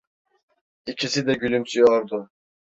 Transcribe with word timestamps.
İkisi 0.85 1.27
de 1.27 1.33
gülümsüyordu. 1.33 2.29